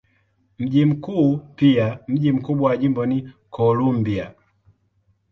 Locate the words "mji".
0.59-0.85, 2.07-2.31